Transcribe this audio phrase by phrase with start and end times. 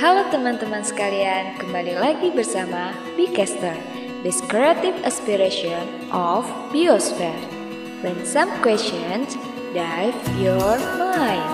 [0.00, 3.76] Halo teman-teman sekalian, kembali lagi bersama Bcaster,
[4.24, 7.36] this creative aspiration of Biosphere.
[8.00, 9.36] When some questions
[9.76, 11.44] dive your mind.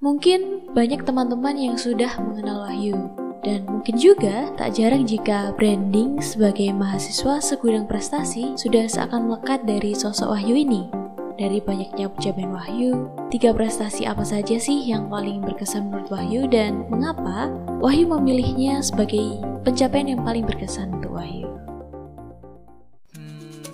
[0.00, 6.74] Mungkin banyak teman-teman yang sudah mengenal Wahyu, dan mungkin juga tak jarang jika branding sebagai
[6.74, 10.90] mahasiswa segudang prestasi sudah seakan melekat dari sosok Wahyu ini.
[11.38, 16.90] Dari banyaknya pencapaian Wahyu, tiga prestasi apa saja sih yang paling berkesan menurut Wahyu dan
[16.90, 21.55] mengapa Wahyu memilihnya sebagai pencapaian yang paling berkesan untuk Wahyu?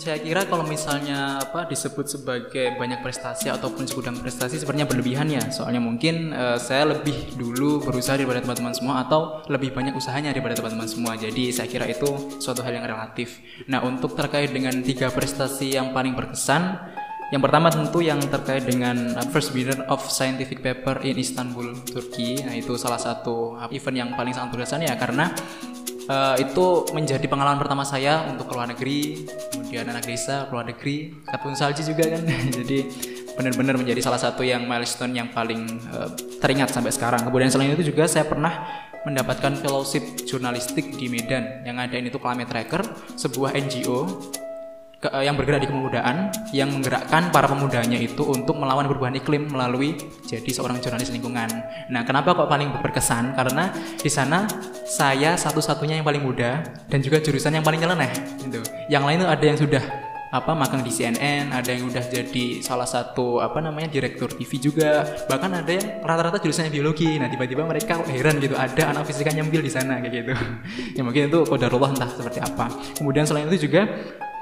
[0.02, 5.46] Saya kira kalau misalnya apa disebut sebagai banyak prestasi ataupun segudang prestasi sebenarnya berlebihan ya.
[5.54, 10.58] Soalnya mungkin uh, saya lebih dulu berusaha daripada teman-teman semua atau lebih banyak usahanya daripada
[10.58, 11.14] teman-teman semua.
[11.14, 13.38] Jadi saya kira itu suatu hal yang relatif.
[13.70, 16.82] Nah untuk terkait dengan tiga prestasi yang paling berkesan
[17.32, 22.44] yang pertama tentu yang terkait dengan uh, first winner of scientific paper in Istanbul, Turki.
[22.44, 25.32] Nah, itu salah satu event yang paling sangat berkesan ya karena
[26.12, 30.68] uh, itu menjadi pengalaman pertama saya untuk ke luar negeri kemudian anak desa ke luar
[30.68, 32.22] negeri katun salji juga kan.
[32.60, 32.78] Jadi
[33.32, 35.64] benar-benar menjadi salah satu yang milestone yang paling
[35.96, 37.24] uh, teringat sampai sekarang.
[37.24, 41.64] Kemudian selain itu juga saya pernah mendapatkan fellowship jurnalistik di Medan.
[41.64, 42.82] Yang ada ini tuh Climate Tracker
[43.18, 44.06] sebuah NGO
[45.02, 49.50] ke, uh, yang bergerak di kemudaan yang menggerakkan para pemudanya itu untuk melawan perubahan iklim
[49.50, 51.50] melalui jadi seorang jurnalis lingkungan.
[51.90, 53.34] Nah, kenapa kok paling berkesan?
[53.34, 54.46] Karena di sana
[54.86, 58.14] saya satu-satunya yang paling muda dan juga jurusan yang paling nyeleneh
[58.46, 58.62] gitu.
[58.86, 59.84] Yang lain itu ada yang sudah
[60.32, 65.04] apa magang di CNN, ada yang udah jadi salah satu apa namanya direktur TV juga,
[65.28, 67.20] bahkan ada yang rata-rata jurusannya biologi.
[67.20, 70.32] Nah tiba-tiba mereka heran gitu, ada anak fisika nyambil di sana kayak gitu.
[70.96, 72.72] ya mungkin itu kodarullah entah seperti apa.
[72.96, 73.84] Kemudian selain itu juga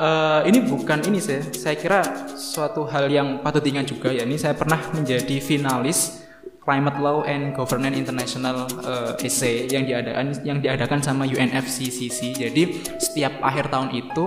[0.01, 2.01] uh, ini bukan ini saya, saya kira
[2.35, 4.25] suatu hal yang patut diingat juga ya.
[4.25, 6.25] Ini saya pernah menjadi finalis
[6.61, 12.37] Climate Law and Governance International uh, Essay yang diadakan yang diadakan sama UNFCCC.
[12.37, 12.63] Jadi
[13.01, 14.25] setiap akhir tahun itu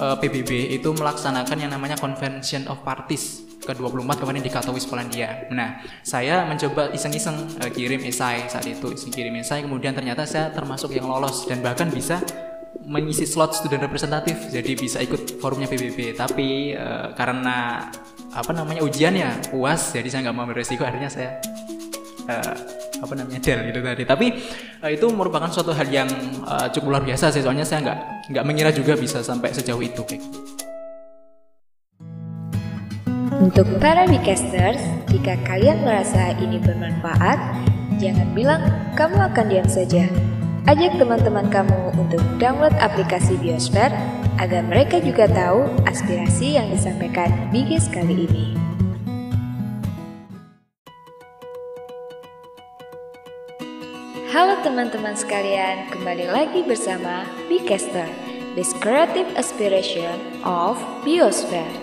[0.00, 5.46] uh, eh, PBB itu melaksanakan yang namanya Convention of Parties ke-24 kemarin di Katowice Polandia.
[5.54, 10.50] Nah, saya mencoba iseng-iseng uh, kirim esai saat itu, iseng kirim esai, kemudian ternyata saya
[10.50, 12.18] termasuk yang lolos dan bahkan bisa
[12.82, 16.16] mengisi slot student representatif, jadi bisa ikut forumnya PBB.
[16.16, 17.88] Tapi uh, karena
[18.32, 21.38] apa namanya ujiannya puas, jadi saya nggak mau beresiko, akhirnya saya
[22.28, 22.56] uh,
[23.02, 24.26] apa namanya del gitu tadi tapi
[24.78, 26.06] uh, itu merupakan suatu hal yang
[26.46, 27.98] uh, cukup luar biasa sih soalnya saya nggak
[28.30, 30.22] nggak mengira juga bisa sampai sejauh itu kayak
[33.42, 34.78] Untuk para Bicasters,
[35.10, 37.58] jika kalian merasa ini bermanfaat,
[37.98, 38.62] jangan bilang
[38.94, 40.06] kamu akan diam saja.
[40.62, 43.90] Ajak teman-teman kamu untuk download aplikasi Biosphere
[44.38, 48.54] agar mereka juga tahu aspirasi yang disampaikan Bigis kali ini.
[54.30, 58.06] Halo teman-teman sekalian, kembali lagi bersama Bcaster,
[58.54, 60.14] this creative aspiration
[60.46, 61.74] of Biosphere.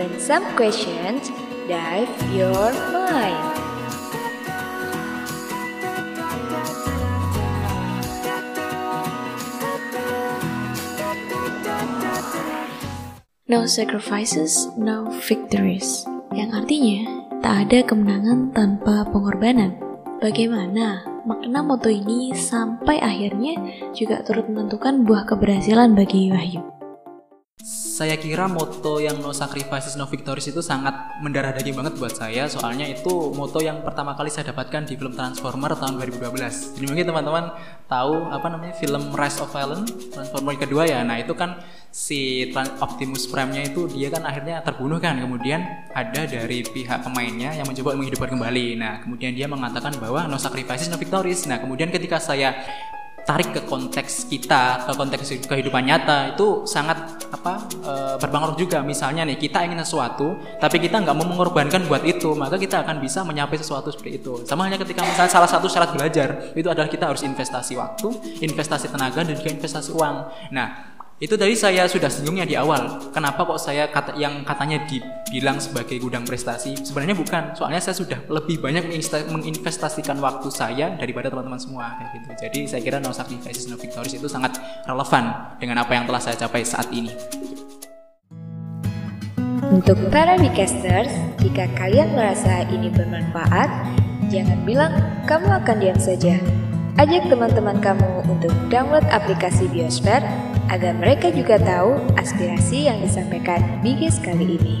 [0.00, 1.28] When some questions
[1.68, 3.63] dive your mind.
[13.54, 16.02] No sacrifices, no victories.
[16.34, 16.98] Yang artinya,
[17.38, 19.78] tak ada kemenangan tanpa pengorbanan.
[20.18, 23.56] Bagaimana Makna moto ini sampai akhirnya
[23.96, 26.73] juga turut menentukan buah keberhasilan bagi Wahyu.
[27.94, 32.50] Saya kira moto yang no sacrifices no victories itu sangat mendarah daging banget buat saya
[32.50, 36.74] soalnya itu moto yang pertama kali saya dapatkan di film Transformer tahun 2012.
[36.74, 37.54] Jadi mungkin teman-teman
[37.86, 41.06] tahu apa namanya film Rise of Violence Transformer kedua ya.
[41.06, 41.62] Nah, itu kan
[41.94, 42.50] si
[42.82, 45.14] Optimus Prime-nya itu dia kan akhirnya terbunuh kan.
[45.14, 45.62] Kemudian
[45.94, 48.74] ada dari pihak pemainnya yang mencoba menghidupkan kembali.
[48.74, 51.46] Nah, kemudian dia mengatakan bahwa no sacrifices no victories.
[51.46, 52.58] Nah, kemudian ketika saya
[53.24, 58.84] tarik ke konteks kita, ke konteks kehidupan nyata itu sangat apa e, berpengaruh juga.
[58.84, 63.00] Misalnya nih kita ingin sesuatu, tapi kita nggak mau mengorbankan buat itu, maka kita akan
[63.00, 64.44] bisa menyapai sesuatu seperti itu.
[64.44, 68.12] Sama halnya ketika misalnya salah satu syarat belajar itu adalah kita harus investasi waktu,
[68.44, 70.16] investasi tenaga dan juga investasi uang.
[70.52, 70.93] Nah,
[71.24, 73.00] itu tadi saya sudah singgungnya di awal.
[73.08, 76.76] Kenapa kok saya kata, yang katanya dibilang sebagai gudang prestasi?
[76.76, 77.56] Sebenarnya bukan.
[77.56, 78.92] Soalnya saya sudah lebih banyak
[79.32, 82.28] menginvestasikan waktu saya daripada teman-teman semua kayak gitu.
[82.44, 86.36] Jadi saya kira no sacrifices no victories itu sangat relevan dengan apa yang telah saya
[86.36, 87.16] capai saat ini.
[89.72, 91.08] Untuk para Bicasters,
[91.40, 93.72] jika kalian merasa ini bermanfaat,
[94.28, 94.92] jangan bilang
[95.24, 96.36] kamu akan diam saja.
[97.00, 100.24] Ajak teman-teman kamu untuk download aplikasi Biosphere
[100.72, 104.76] agar mereka juga tahu aspirasi yang disampaikan Bigis kali ini.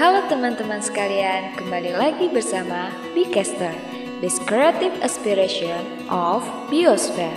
[0.00, 3.76] Halo teman-teman sekalian, kembali lagi bersama Bigcaster,
[4.24, 6.40] this creative aspiration of
[6.72, 7.36] Biosphere.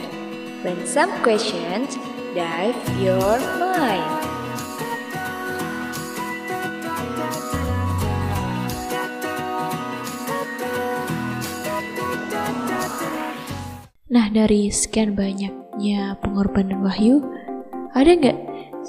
[0.63, 1.99] When some questions
[2.31, 4.32] dive your mind.
[14.33, 17.21] Dari sekian banyaknya pengorbanan Wahyu,
[17.93, 18.39] ada nggak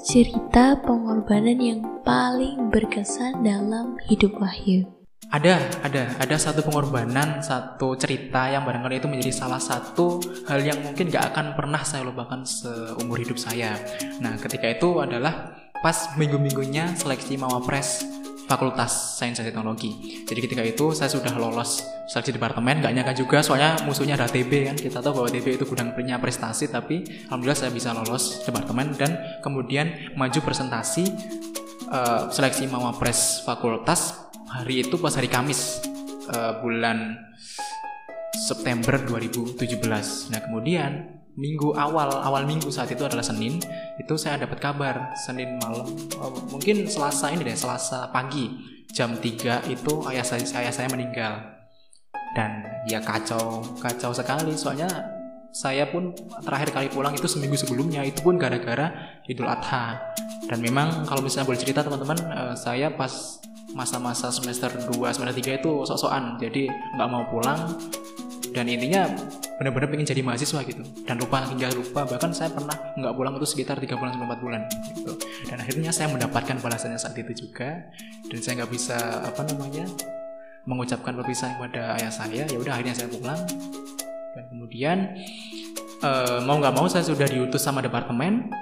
[0.08, 4.88] cerita pengorbanan yang paling berkesan dalam hidup Wahyu?
[5.28, 10.78] Ada, ada, ada satu pengorbanan, satu cerita yang barangkali itu menjadi salah satu hal yang
[10.84, 13.74] mungkin gak akan pernah saya lupakan seumur hidup saya.
[14.20, 18.04] Nah, ketika itu adalah pas minggu-minggunya seleksi Mawapres
[18.44, 20.24] Fakultas Sains dan Teknologi.
[20.28, 24.52] Jadi ketika itu saya sudah lolos seleksi departemen, gak nyangka juga soalnya musuhnya ada TB
[24.68, 24.76] kan.
[24.76, 29.40] Kita tahu bahwa TB itu gudang punya prestasi, tapi alhamdulillah saya bisa lolos departemen dan
[29.40, 31.08] kemudian maju presentasi
[31.88, 35.80] uh, seleksi Mawapres Fakultas hari itu pas hari Kamis
[36.30, 37.16] uh, bulan
[38.36, 39.56] September 2017.
[40.30, 43.58] Nah kemudian minggu awal awal minggu saat itu adalah Senin
[43.98, 45.86] itu saya dapat kabar Senin malam.
[46.18, 48.50] Oh, mungkin Selasa ini deh Selasa pagi
[48.94, 51.42] jam 3 itu ayah saya ayah saya meninggal.
[52.34, 54.90] Dan ya kacau kacau sekali soalnya
[55.54, 56.10] saya pun
[56.42, 59.98] terakhir kali pulang itu seminggu sebelumnya itu pun gara-gara Idul Adha.
[60.46, 63.38] Dan memang kalau misalnya boleh cerita teman-teman uh, saya pas
[63.74, 67.74] masa-masa semester 2 semester 3 itu sok-sokan jadi nggak mau pulang
[68.54, 69.10] dan intinya
[69.58, 70.86] benar-benar pengen jadi mahasiswa gitu.
[71.02, 72.06] Dan lupa hingga lupa.
[72.06, 74.62] Bahkan saya pernah nggak pulang itu sekitar tiga bulan sampai empat bulan
[74.94, 75.12] gitu.
[75.50, 77.90] Dan akhirnya saya mendapatkan balasannya saat itu juga.
[78.30, 79.90] Dan saya nggak bisa apa namanya
[80.70, 82.46] mengucapkan perpisahan kepada ayah saya.
[82.46, 83.42] Ya udah akhirnya saya pulang.
[84.38, 84.98] Dan kemudian
[86.06, 88.54] uh, mau nggak mau saya sudah diutus sama departemen.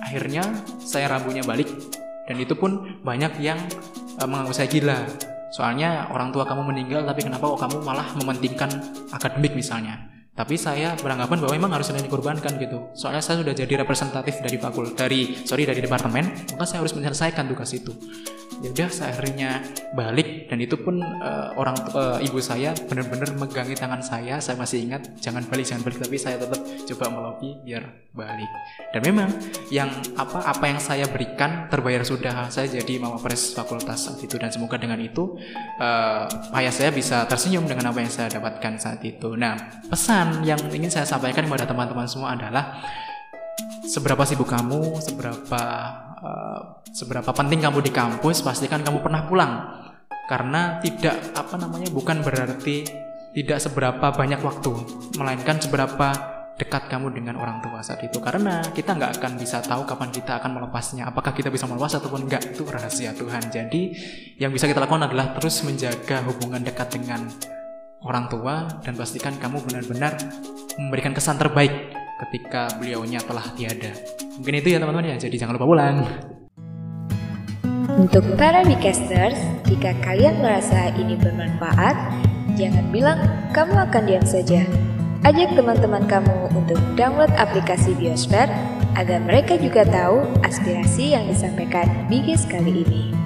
[0.00, 0.48] Akhirnya
[0.80, 1.68] saya rambunya balik.
[2.24, 3.60] Dan itu pun banyak yang
[4.16, 4.96] uh, menganggap saya gila
[5.50, 8.70] Soalnya orang tua kamu meninggal tapi kenapa kok kamu malah mementingkan
[9.10, 9.98] akademik misalnya.
[10.40, 12.88] Tapi saya beranggapan bahwa memang harus ada dikorbankan gitu.
[12.96, 17.44] Soalnya saya sudah jadi representatif dari fakultas dari sorry dari departemen, maka saya harus menyelesaikan
[17.44, 17.92] tugas itu.
[18.60, 19.64] Ya udah saya akhirnya
[19.96, 24.36] balik dan itu pun uh, orang uh, ibu saya benar-benar megangi tangan saya.
[24.36, 28.50] Saya masih ingat jangan balik jangan balik tapi saya tetap coba melobi biar balik.
[28.92, 29.32] Dan memang
[29.72, 32.52] yang apa apa yang saya berikan terbayar sudah.
[32.52, 35.40] Saya jadi mama pres fakultas saat itu dan semoga dengan itu
[35.80, 36.28] uh,
[36.60, 39.40] ayah saya bisa tersenyum dengan apa yang saya dapatkan saat itu.
[39.40, 39.56] Nah
[39.88, 42.78] pesan yang ingin saya sampaikan kepada teman-teman semua adalah
[43.86, 45.62] seberapa sibuk kamu seberapa
[46.22, 46.60] uh,
[46.90, 49.52] seberapa penting kamu di kampus, pastikan kamu pernah pulang.
[50.30, 52.86] Karena tidak apa namanya bukan berarti
[53.34, 54.72] tidak seberapa banyak waktu,
[55.18, 59.88] melainkan seberapa dekat kamu dengan orang tua saat itu karena kita nggak akan bisa tahu
[59.88, 63.82] kapan kita akan melepasnya apakah kita bisa melepas ataupun enggak itu rahasia Tuhan jadi
[64.36, 67.32] yang bisa kita lakukan adalah terus menjaga hubungan dekat dengan
[68.04, 70.16] orang tua dan pastikan kamu benar-benar
[70.80, 71.92] memberikan kesan terbaik
[72.28, 73.92] ketika beliaunya telah tiada
[74.36, 75.96] mungkin itu ya teman-teman ya jadi jangan lupa pulang
[78.00, 79.36] untuk para Bicasters,
[79.66, 81.96] jika kalian merasa ini bermanfaat,
[82.54, 83.18] jangan bilang
[83.50, 84.62] kamu akan diam saja.
[85.20, 88.48] Ajak teman-teman kamu untuk download aplikasi Biosphere
[88.96, 93.19] agar mereka juga tahu aspirasi yang disampaikan Bigis kali ini.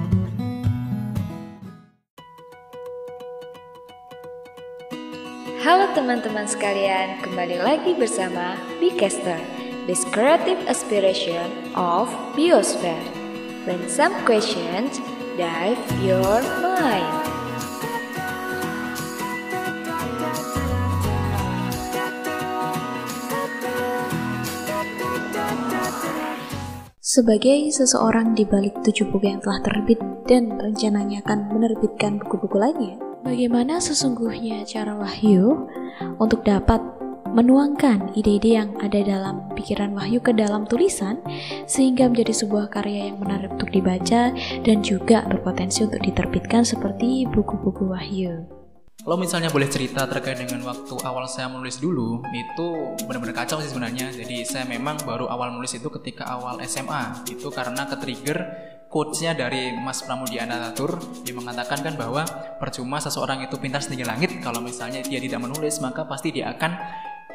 [5.65, 9.41] Halo teman-teman sekalian, kembali lagi bersama Bigcaster,
[9.89, 12.05] this creative aspiration of
[12.37, 13.01] Biosphere
[13.65, 15.01] when some questions
[15.41, 17.09] dive your mind.
[27.01, 29.97] Sebagai seseorang di balik tujuh buku yang telah terbit
[30.29, 35.65] dan rencananya akan menerbitkan buku-buku lainnya, bagaimana sesungguhnya cara Wahyu
[36.21, 36.77] untuk dapat
[37.35, 41.19] menuangkan ide-ide yang ada dalam pikiran Wahyu ke dalam tulisan
[41.67, 44.31] sehingga menjadi sebuah karya yang menarik untuk dibaca
[44.63, 48.45] dan juga berpotensi untuk diterbitkan seperti buku-buku Wahyu.
[49.05, 52.67] Kalau misalnya boleh cerita terkait dengan waktu awal saya menulis dulu, itu
[53.05, 54.09] benar-benar kacau sih sebenarnya.
[54.09, 57.21] Jadi saya memang baru awal menulis itu ketika awal SMA.
[57.29, 58.37] Itu karena ke-trigger
[58.95, 60.95] quotes-nya dari Mas Pramudiana Tatur
[61.27, 62.23] dia mengatakan kan bahwa
[62.55, 66.71] percuma seseorang itu pintar setinggi langit kalau misalnya dia tidak menulis maka pasti dia akan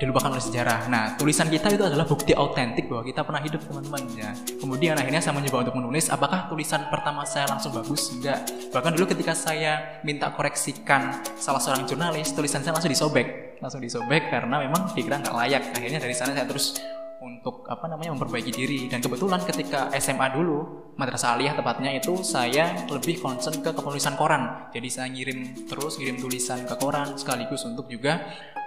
[0.01, 0.89] dilupakan oleh sejarah.
[0.89, 4.01] Nah, tulisan kita itu adalah bukti autentik bahwa kita pernah hidup, teman-teman.
[4.17, 4.33] Ya.
[4.57, 8.09] Kemudian akhirnya saya mencoba untuk menulis, apakah tulisan pertama saya langsung bagus?
[8.17, 8.49] Enggak.
[8.73, 13.53] Bahkan dulu ketika saya minta koreksikan salah seorang jurnalis, tulisan saya langsung disobek.
[13.61, 16.81] langsung disobek karena memang dikira nggak layak akhirnya dari sana saya terus
[17.21, 18.81] untuk apa namanya memperbaiki diri.
[18.89, 24.73] Dan kebetulan ketika SMA dulu madrasah aliyah tepatnya itu saya lebih concern ke kepenulisan koran.
[24.73, 28.21] Jadi saya ngirim terus ngirim tulisan ke koran sekaligus untuk juga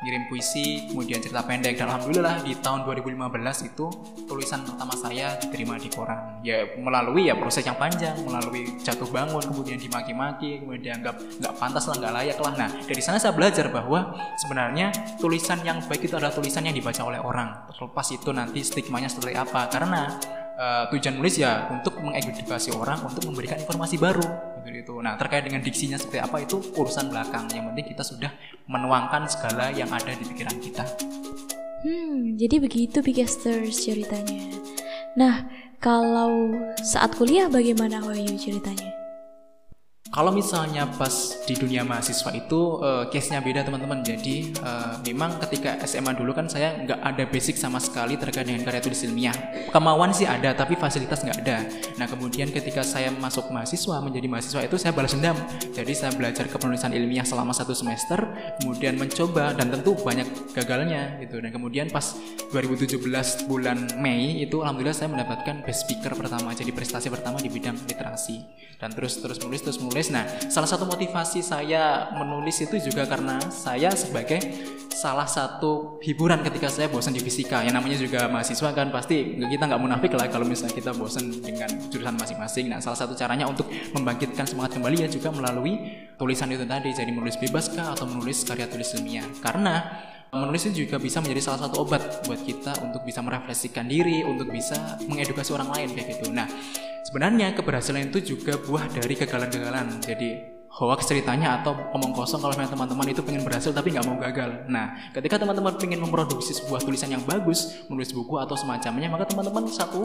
[0.04, 1.80] ngirim puisi kemudian cerita pendek.
[1.80, 3.86] Dan alhamdulillah di tahun 2015 itu
[4.28, 6.44] tulisan pertama saya diterima di koran.
[6.44, 11.88] Ya melalui ya proses yang panjang melalui jatuh bangun kemudian dimaki-maki kemudian dianggap nggak pantas
[11.90, 12.54] lah nggak layak lah.
[12.60, 17.02] Nah dari sana saya belajar bahwa sebenarnya tulisan yang baik itu adalah tulisan yang dibaca
[17.02, 17.72] oleh orang.
[17.72, 19.72] Terlepas itu nanti stigmanya seperti apa.
[19.72, 20.12] Karena
[20.58, 24.94] uh, tujuan nulis ya untuk mengedukasi orang untuk memberikan informasi baru gitu itu.
[25.04, 27.52] Nah terkait dengan diksinya seperti apa itu urusan belakang.
[27.52, 28.32] Yang penting kita sudah
[28.72, 30.84] menuangkan segala yang ada di pikiran kita.
[31.84, 34.56] Hmm, jadi begitu Bigasters ceritanya.
[35.20, 35.44] Nah,
[35.84, 38.93] kalau saat kuliah bagaimana Wahyu ceritanya?
[40.14, 44.06] Kalau misalnya pas di dunia mahasiswa itu uh, case-nya beda teman-teman.
[44.06, 48.62] Jadi uh, memang ketika SMA dulu kan saya nggak ada basic sama sekali terkait dengan
[48.62, 49.34] karya tulis ilmiah.
[49.74, 51.66] Kemauan sih ada, tapi fasilitas nggak ada.
[51.98, 55.34] Nah kemudian ketika saya masuk mahasiswa menjadi mahasiswa itu saya balas dendam.
[55.74, 58.22] Jadi saya belajar kepenulisan ilmiah selama satu semester,
[58.62, 61.42] kemudian mencoba dan tentu banyak gagalnya gitu.
[61.42, 62.14] Dan kemudian pas
[62.54, 67.74] 2017 bulan Mei itu alhamdulillah saya mendapatkan best speaker pertama, jadi prestasi pertama di bidang
[67.90, 68.46] literasi.
[68.78, 73.42] Dan terus terus menulis terus menulis Nah, salah satu motivasi saya menulis itu juga karena
[73.50, 74.38] saya sebagai
[74.94, 77.66] salah satu hiburan ketika saya bosan di fisika.
[77.66, 81.74] Yang namanya juga mahasiswa kan pasti kita nggak munafik lah kalau misalnya kita bosan dengan
[81.90, 82.70] jurusan masing-masing.
[82.70, 83.66] Nah, salah satu caranya untuk
[83.98, 86.94] membangkitkan semangat kembali ya juga melalui tulisan itu tadi.
[86.94, 89.26] Jadi menulis bebas kah atau menulis karya tulis ilmiah.
[89.42, 89.82] Karena
[90.34, 94.50] menulis itu juga bisa menjadi salah satu obat buat kita untuk bisa merefleksikan diri, untuk
[94.50, 96.34] bisa mengedukasi orang lain kayak gitu.
[96.34, 96.50] Nah,
[97.06, 100.02] sebenarnya keberhasilan itu juga buah dari kegagalan-kegagalan.
[100.02, 104.66] Jadi hoax ceritanya atau omong kosong kalau teman-teman itu pengen berhasil tapi nggak mau gagal.
[104.66, 109.70] Nah, ketika teman-teman pengen memproduksi sebuah tulisan yang bagus, menulis buku atau semacamnya, maka teman-teman
[109.70, 110.02] satu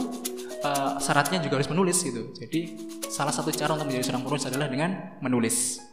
[0.61, 2.37] uh, syaratnya juga harus menulis gitu.
[2.37, 2.77] Jadi
[3.09, 4.91] salah satu cara untuk menjadi seorang penulis adalah dengan
[5.25, 5.88] menulis.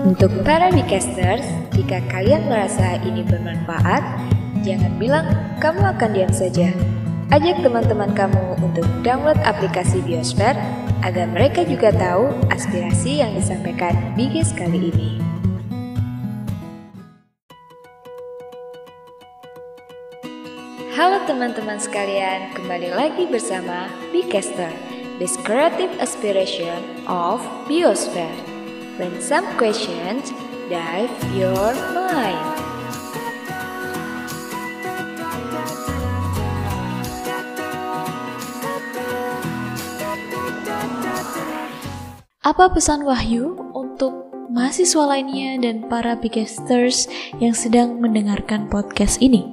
[0.00, 1.44] Untuk para Bicasters,
[1.76, 4.00] jika kalian merasa ini bermanfaat,
[4.64, 5.28] jangan bilang
[5.60, 6.72] kamu akan diam saja.
[7.28, 10.56] Ajak teman-teman kamu untuk download aplikasi Biosfer
[11.04, 15.20] agar mereka juga tahu aspirasi yang disampaikan Bigis kali ini.
[20.96, 24.72] Halo teman-teman sekalian, kembali lagi bersama Bicaster,
[25.20, 28.59] This Creative Aspiration of Biosphere.
[29.00, 30.28] When some questions
[30.68, 32.36] dive your mind.
[42.44, 44.12] Apa pesan Wahyu untuk
[44.52, 47.08] mahasiswa lainnya dan para bigesters
[47.40, 49.48] yang sedang mendengarkan podcast ini?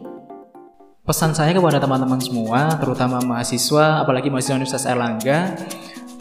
[1.07, 5.55] Pesan saya kepada teman-teman semua, terutama mahasiswa, apalagi mahasiswa Universitas Erlangga,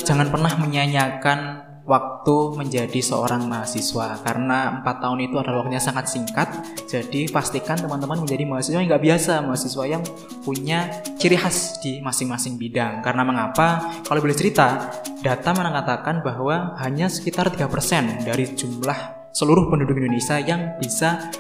[0.07, 6.51] jangan pernah menyanyikan waktu menjadi seorang mahasiswa karena empat tahun itu adalah waktunya sangat singkat
[6.91, 10.03] jadi pastikan teman-teman menjadi mahasiswa yang nggak biasa mahasiswa yang
[10.43, 14.91] punya ciri khas di masing-masing bidang karena mengapa kalau boleh cerita
[15.23, 21.31] data mengatakan bahwa hanya sekitar 3% dari jumlah seluruh penduduk Indonesia yang bisa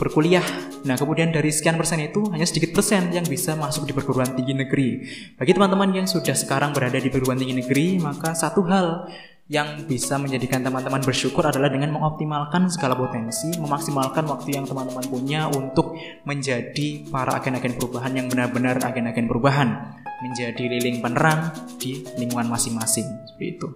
[0.00, 0.42] berkuliah.
[0.88, 4.56] Nah, kemudian dari sekian persen itu hanya sedikit persen yang bisa masuk di perguruan tinggi
[4.56, 5.04] negeri.
[5.36, 9.04] Bagi teman-teman yang sudah sekarang berada di perguruan tinggi negeri, maka satu hal
[9.50, 15.50] yang bisa menjadikan teman-teman bersyukur adalah dengan mengoptimalkan segala potensi, memaksimalkan waktu yang teman-teman punya
[15.50, 21.50] untuk menjadi para agen-agen perubahan yang benar-benar agen-agen perubahan, menjadi lilin penerang
[21.82, 23.68] di lingkungan masing-masing seperti itu.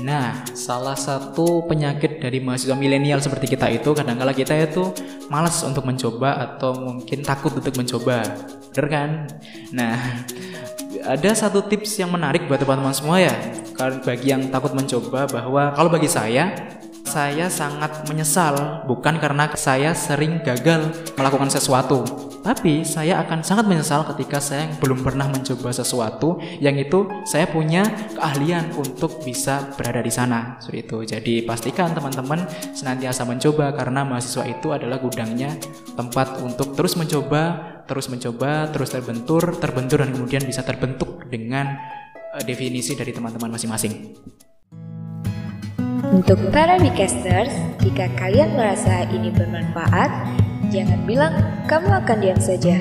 [0.00, 4.88] Nah, salah satu penyakit dari mahasiswa milenial seperti kita itu kadang-kala kita itu
[5.28, 8.24] malas untuk mencoba atau mungkin takut untuk mencoba.
[8.72, 9.10] Bener kan?
[9.72, 10.24] Nah,
[11.08, 13.32] ada satu tips yang menarik buat teman-teman semua ya.
[14.04, 16.52] Bagi yang takut mencoba bahwa kalau bagi saya
[17.08, 22.04] saya sangat menyesal bukan karena saya sering gagal melakukan sesuatu
[22.48, 27.84] tapi saya akan sangat menyesal ketika saya belum pernah mencoba sesuatu yang itu saya punya
[28.16, 30.56] keahlian untuk bisa berada di sana.
[30.56, 30.98] Seperti itu.
[31.04, 35.60] Jadi pastikan teman-teman senantiasa mencoba karena mahasiswa itu adalah gudangnya
[35.92, 41.80] tempat untuk terus mencoba terus mencoba terus terbentur terbentur dan kemudian bisa terbentuk dengan
[42.36, 44.14] uh, definisi dari teman-teman masing-masing.
[46.08, 47.52] Untuk para Bicasters,
[47.84, 50.08] jika kalian merasa ini bermanfaat,
[50.72, 51.36] jangan bilang
[51.68, 52.80] kamu akan diam saja.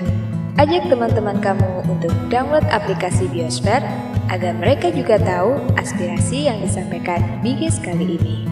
[0.56, 3.84] Ajak teman-teman kamu untuk download aplikasi Biosfer
[4.32, 8.47] agar mereka juga tahu aspirasi yang disampaikan Bigis kali ini.